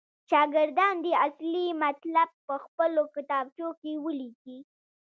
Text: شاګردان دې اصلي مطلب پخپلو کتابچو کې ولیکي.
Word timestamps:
شاګردان 0.29 0.95
دې 1.03 1.13
اصلي 1.25 1.65
مطلب 1.83 2.27
پخپلو 2.47 3.03
کتابچو 3.15 3.67
کې 3.81 3.91
ولیکي. 4.05 4.57